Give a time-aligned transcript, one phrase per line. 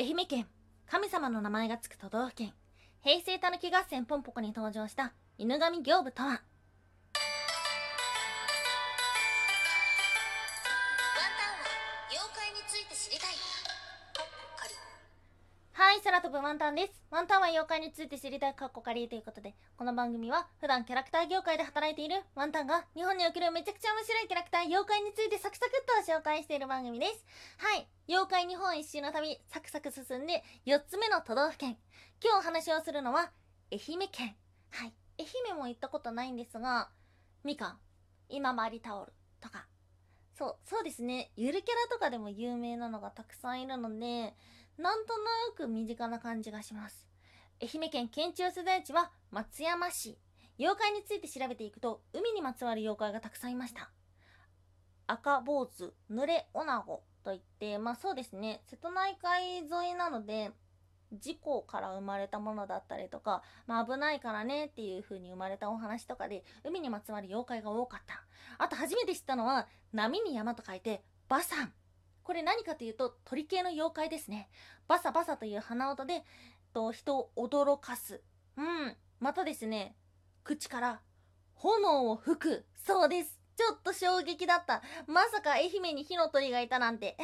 [0.00, 0.46] 愛媛県
[0.86, 2.52] 神様の名前がつく都道府県
[3.02, 6.40] 平成たぬき合戦ポンポコに登場した犬神行部とは
[16.08, 18.08] 空飛ぶワンタンですワンタンは妖怪につい。
[18.08, 18.54] て知りたい。
[18.54, 19.18] カッコカリとい。
[19.18, 21.94] うことでこの番組は普段キャラクター業界で働い。
[21.94, 22.08] てい。
[22.08, 24.26] るワンタンが日本におけるめちゃくちゃ面白い。
[24.26, 25.28] キャラクター妖怪につい。
[25.28, 26.60] てサクサクっと紹介してい。
[26.60, 27.26] る番組です
[27.58, 27.86] はい。
[28.08, 29.36] 妖怪日本一周の旅。
[29.52, 31.76] サクサク進んで4つ目の都道府県
[32.24, 33.30] 今日お話をするのは
[33.70, 34.34] 愛媛県
[34.70, 34.94] はい。
[35.20, 36.30] 愛媛も行ったことない。
[36.30, 36.88] んですが
[37.44, 37.78] みかん
[38.30, 39.66] 今治タオルとか
[40.38, 43.66] そうそうですねゆるキャラとかでも有名なのがたくさんい。
[43.66, 44.32] るので
[44.78, 45.24] なんとな
[45.56, 47.04] く身近な感じがします。
[47.60, 50.16] 愛媛県県庁所在地は松山市。
[50.58, 53.90] 妖怪について調べていくと海にまつわる妖怪がたくさんいました。
[55.08, 58.62] 赤坊主濡れ女子といってまあそうですね。
[58.66, 60.52] 瀬戸内海沿いなので
[61.12, 68.22] 事故から生まれたものだったりとか、まあ、危ないからねっていう風に生まれたお話とかで海にまつわる妖怪が多かった。
[68.58, 71.72] あと初めて知ったのは波に山と書いてバサン
[72.28, 74.50] これ何かというと鳥系の妖怪ですね。
[74.86, 76.24] バサバサという鼻音で
[76.74, 78.20] と人を驚かす。
[78.58, 78.94] うん。
[79.18, 79.96] またですね
[80.44, 81.00] 口から
[81.54, 82.66] 炎を吹く。
[82.84, 83.40] そうです。
[83.56, 84.82] ちょっと衝撃だった。
[85.06, 87.16] まさか愛媛に火の鳥がいたなんて。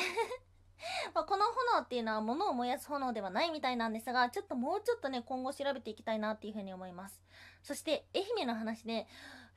[1.15, 7.21] まあこの炎っていうのは物を燃やす炎ではないみたいなんですがちょっともうちょっとね今後調べていきたいなっていうふうに思います。
[7.63, 9.07] そして愛媛の話で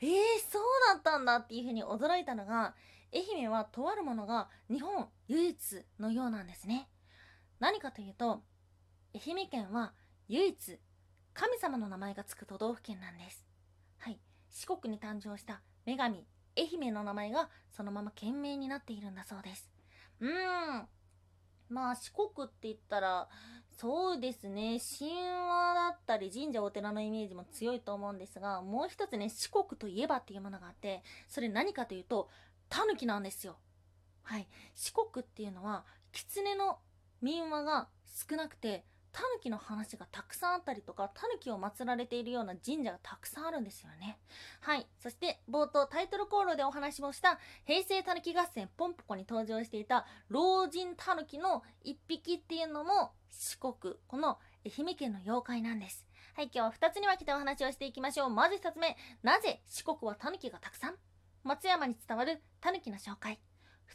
[0.01, 0.09] えー、
[0.51, 2.75] そうだったんだっていうふうに驚いたのが
[3.13, 6.89] 愛媛はとあるものが日本唯一のようなんですね。
[7.59, 8.43] 何かというと
[9.15, 9.93] 愛媛県は
[10.27, 10.79] 唯一
[11.33, 13.45] 神様の名前がつく都道府県なんです。
[13.99, 14.19] はい。
[14.49, 16.25] 四国に誕生した女神
[16.57, 19.69] 愛媛の名前がそのまま県名になっているんだそうです。
[20.19, 20.87] うーん。
[21.69, 23.27] まあ四国って言ったら
[23.71, 24.79] そうですね。
[24.99, 32.29] 神話だったり神社お寺のイメージも強いと思うんですがもう一つね四国といえばっていうものがあってそれ何かというと
[32.69, 33.57] タヌキなんですよ。
[34.23, 34.47] はい。
[34.75, 36.79] 四国っていうのは狐の
[37.21, 37.87] 民話が
[38.29, 44.19] 少なくてタヌキの話がたくさんあったりとかタヌキを祀られているような神社がたくさんあるんですよね。
[44.59, 44.85] はい。
[44.99, 56.05] そして冒頭タイトルコールでお話もした平成タヌキ合戦ポンポコに登場していた老人タヌキの一匹っていうのも四国この愛媛県の妖怪なんです。
[56.35, 56.51] はい。
[56.53, 58.29] 今日は2つに分けてお話をしていきましょう。
[58.29, 58.95] まず1つ目。
[59.23, 60.95] なぜ四国はタヌキがたくさん？
[61.47, 63.39] 松山に伝わるタヌキの紹介。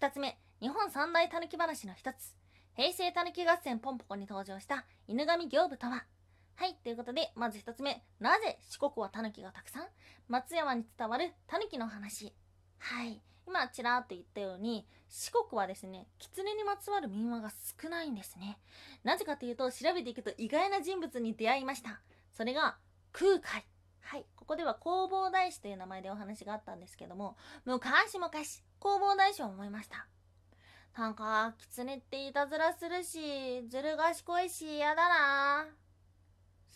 [0.00, 2.34] 2つ目日本三大タヌキ話の1つ。
[2.74, 6.06] 平成たぬき合戦ポンポコに登場した犬神行部とは。
[6.54, 9.86] はいということでまず1つ目なぜ四国はタヌキがたくさん？
[10.28, 12.34] 松山に伝わるタヌキの話。
[12.78, 17.50] はい今ちらっと言ったように四国はですね狐にまつわる民話が
[17.82, 18.58] 少ないんですね。
[19.04, 22.00] なぜかというと調べていくと意外な人物に出会いました。
[22.32, 22.78] それが
[23.12, 23.62] 空海。
[24.00, 30.08] はいここでは弘法大師という名前でお話があったんですけども昔々弘法大師を思いました
[30.98, 35.66] なんか、狐っていたずらするし、ずる賢いし嫌だな。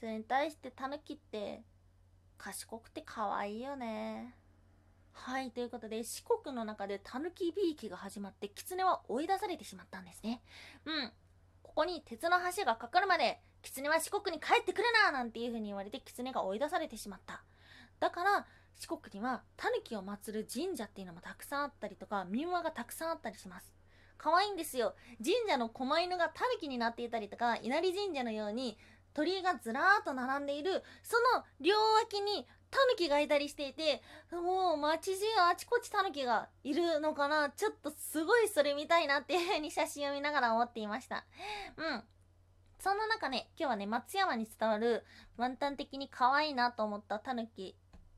[0.01, 1.63] それに対してタヌキって、
[2.39, 4.35] 賢くて可愛いよね。
[5.13, 10.41] はい、ということで、四国の中でタヌキびいきが始まって、狐は追い出されてしまったんですね。
[10.87, 11.13] うん。
[11.63, 17.45] ここに鉄の橋がかかるまで、狐は四国に帰ってくるななんていう風に言われて、狐が追い出されてしまった。
[18.01, 18.47] だから、
[18.77, 23.77] 四国にはタヌキを祀る神社っていうのもたくさんあったりとか、民話がたくさんあったりします。
[24.19, 24.95] 可愛いんですよ。
[25.23, 28.79] 神社の狛犬がタヌキになっていたりとか稲荷神社のように
[29.15, 37.51] 鳥居がずらーっと並んでいるその両脇にタヌキがいたりしていてもう街中あちこちタヌキがいるのかな。
[37.51, 41.25] ちょっとすごいそれ見たいなっていう風に写真を見ながら思っていました。
[41.77, 42.03] うん。
[42.79, 45.05] そんな中ね今日はね松山に伝わる
[45.37, 47.75] ワンタン的に可愛いなと思ったタヌキ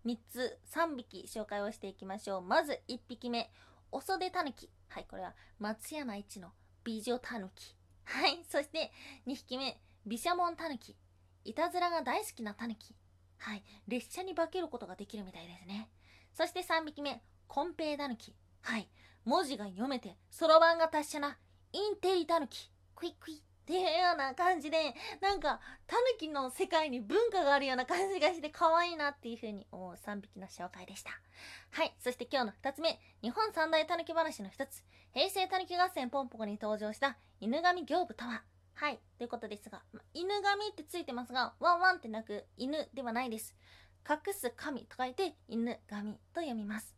[0.06, 3.50] 3つ3匹紹介をしていきましょうまず1匹目
[3.91, 4.70] お袖たぬき。
[4.88, 6.53] はい、これは松山一の
[6.84, 7.75] 美女たぬき。
[8.04, 8.92] はい、そして
[9.27, 10.97] 2匹目、毘沙門たぬき。
[11.45, 12.95] いたずらが大好きなたぬき。
[13.39, 15.89] はい、列車に化けることができるみたいですね。
[16.34, 18.34] そして3匹目、金平たぬき。
[18.62, 18.89] はい、
[19.24, 21.39] 文字が読めて、そろばんが達者な
[21.72, 22.71] インテリたぬき。
[22.94, 23.42] クイクイ。
[23.68, 31.10] っていうような感じでなんかタヌキの世界に文化があるような感じがして可愛いなっていう風に思う3匹の紹介でした。
[31.72, 32.98] はいそして今日の2つ目。
[33.20, 34.82] 日本三大タヌキ話の1つ。
[35.12, 38.42] 平成タヌキ合戦ポンポコに登場した犬神行部とは。
[38.72, 39.82] はいということですが、
[40.15, 43.54] 犬神ってついてますがワンワンってなく犬ではないです。
[44.09, 46.97] 隠す神と書いて犬神と読みます。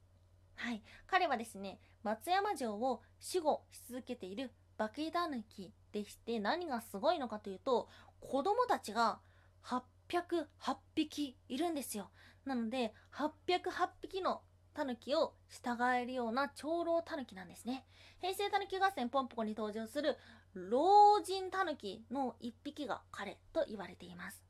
[0.55, 3.02] はい彼はですね松山城を
[3.34, 9.19] 守護し続けている化けタヌキでして何がすごいのかというと子供たちが
[9.62, 12.11] 808匹いるんですよ。
[12.47, 14.41] なので808匹の
[14.73, 17.85] タヌキを従えるような長老タヌキなんですね。
[18.23, 20.17] 平成タヌキ合戦ポンポコに登場する
[20.55, 24.43] 老人タヌキの一匹が彼と言われています。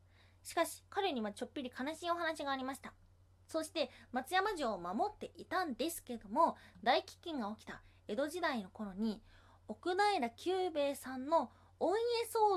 [0.43, 2.93] しかし彼にはちょっぴり悲しいお話がありました。
[3.49, 9.21] そして松山城を守っていたんですけども大飢饉が起きた江戸時代の頃に
[9.71, 11.97] 奥平久兵衛さんのお家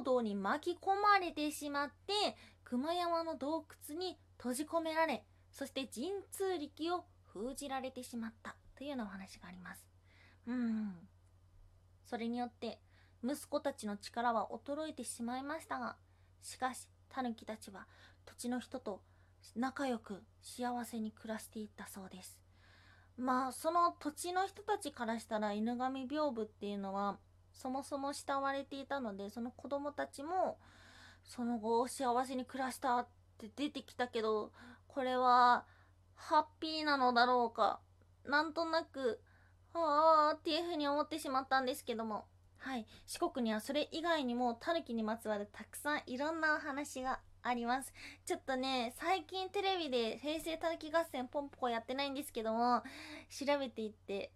[0.01, 9.87] 騒動に巻き込まれてしまって熊山の洞窟に閉じ込められそして神通力を封じられてしまったというようなお話があります。
[10.49, 10.95] うん。
[12.05, 12.81] それによって
[13.23, 15.95] 息子たちの力は衰えてしまいましたが
[16.43, 17.87] しかしタヌキたちは
[18.27, 19.03] 土地の人と
[19.55, 22.44] 仲良く幸せに暮らしていったそうです。
[23.17, 27.19] まあその土地の人たちからしたら犬神屏風っていうのは
[27.53, 30.59] そもそも慕われていたのでその子供たちも
[31.23, 33.07] その後幸せに暮らしたっ
[33.39, 34.53] て出てきたけど
[34.89, 35.65] これは
[36.15, 37.81] ハッピーなのだろうか
[38.27, 39.21] なんとなく
[39.75, 42.27] ああっていうふうに思ってしまったんですけども
[42.65, 42.87] はい。
[43.07, 47.93] 四国にはそれ以外にもタヌキにまつわるたくさんいろんなお話があります。
[48.25, 52.83] ちょっとね最近テレビで平成たぬき合戦ポンポコやってないんですけども
[53.29, 54.33] 調べていって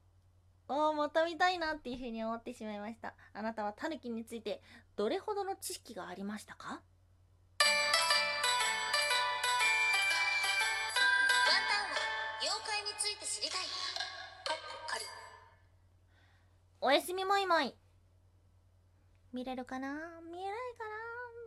[0.68, 3.14] ああまた見たいなっていうふうに思ってしまいました。
[3.32, 4.60] あなたはタヌキについて
[4.94, 6.68] どれほどの知識がありましたか？
[6.68, 6.84] ワンタン
[11.88, 11.96] は
[12.42, 13.60] 妖怪について知りたい。
[13.60, 15.02] かっこ仮
[16.82, 17.74] おやすみもいもい
[19.32, 20.20] 見れるかな？
[20.30, 20.84] 見えないか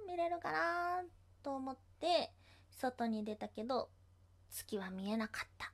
[0.07, 0.13] な？
[0.13, 1.03] 見れるかな？
[1.43, 2.31] と思って
[2.69, 3.89] 外に出たけど
[4.51, 5.71] 月は見えなかった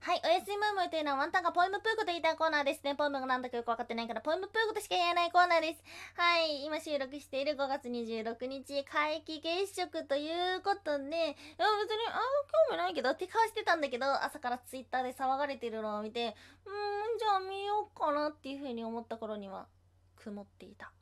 [0.00, 2.94] はい、おやすみもいもいというのはワンタンがポエムプーコと言いたいコーナーですね。
[2.94, 5.82] ポエムがなんだかよくわかってないから、ポエムプーコとしか言えないコーナーです。
[6.14, 12.22] はい、今収録している5月26日、皆既月食ということで、いや別に、あ
[12.70, 16.72] 興味ないけどって顔してたんだけど、朝からツイッターで騒がれてるのを見て、うー
[17.16, 19.66] ん、じゃあ見ようかなっていう風に思った頃には、
[20.14, 20.92] 曇っていた。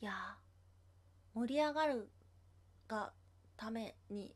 [0.00, 0.12] いや、
[1.34, 2.08] 盛り上がる
[2.88, 3.12] が
[3.56, 4.34] ために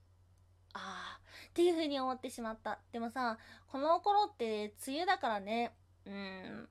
[0.75, 2.79] ああっていう風に思ってしまった。
[2.93, 3.39] でもさ
[3.69, 5.75] この頃って梅雨だからね。
[6.07, 6.69] うん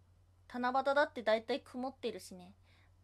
[0.53, 2.53] 七夕だって大体曇ってるしね。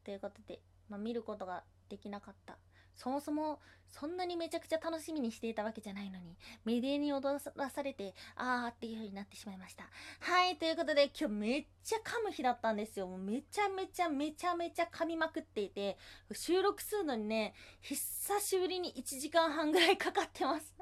[0.03, 2.57] ということで、まあ、見ることができなかった。
[2.99, 6.35] そもそもそんなにめちゃくちゃ楽しみにしていたわけじゃないのに
[6.65, 9.85] メディアに踊らされてあーっていう風になってしまいました。
[10.19, 13.07] はいということで今日めっちゃ噛む日だったんですよ。
[13.07, 15.97] もうめちゃめちゃめちゃめちゃ噛みまくっていて
[16.33, 20.75] 収録するのにね久しぶりに1時間半ぐらいかかってます。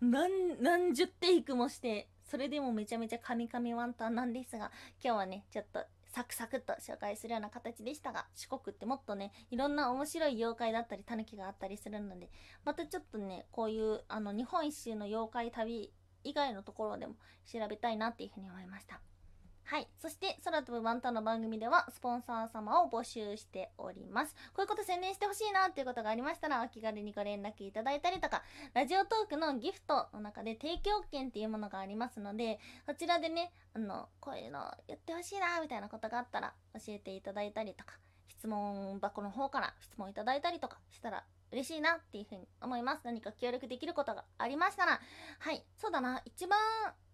[0.00, 4.72] 何何十テイクもしてそれでもめちゃめちゃカミカミワンタンなんですが
[5.04, 5.84] 今日はねちょっと
[6.16, 12.30] サクサクっと紹介するような形でしたが四国ってもっとねいろんな面白い妖怪だったりタヌキがあったりするので
[12.64, 15.92] またちょっとねこういうあの日本一周の妖怪旅
[16.24, 18.98] 以外のところでも調べたいなっていうふうに思いました。
[19.68, 19.88] はい。
[19.98, 24.32] そして、空飛ぶワンタンの番組では、スポンサー様を募集しております。
[24.54, 37.98] こういうこと宣伝してほしいなっていうことがありましたら、お気軽にご連絡いただいたりとか、ラジオトークのギフトの中で提供券っていうものがありますので、こちらでね、あの、こういうのやってほしいなみたいなことがあったら、教えていただいたりとか、
[38.28, 43.02] 質問箱の方から質問いただいたりとかしたら嬉しいなっていうふうに思います。
[43.04, 45.00] 何か協力できることがありましたら、
[45.38, 46.58] はい、そうだな、一番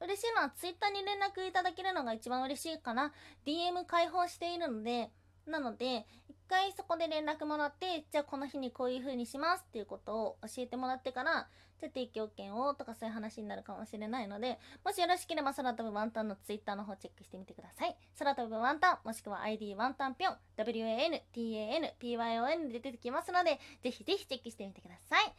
[0.00, 3.12] 嬉しいのは Twitter に連絡いただけるのが一番嬉しいかな。
[3.46, 5.10] DM 開放しているので、
[5.46, 11.48] なので、一回そこで連絡もらって、じゃあこの日にこういう風にしますっていうことを教えてもらってから、
[11.80, 17.96] じゃあ提供権をとかそういう話になるかもしれないので、もしよろしければ空飛ぶワンタンの Twitter の方チェックしてみてください。
[18.18, 25.24] 空飛ぶワンタン、もしくは ID ワンタンぴょん、WANTANPYON で出てきますので、ぜひぜひチェックしてみてください。
[25.24, 25.30] は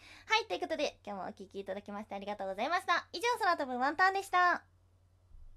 [0.43, 3.07] い、ということで、今日もお聴きいただきましてありがとうございました。
[3.13, 4.72] 以上、空飛ぶワンタンでした。